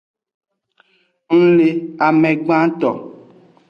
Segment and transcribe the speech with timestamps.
[1.37, 1.67] Ng le
[2.05, 2.91] ame gbanto.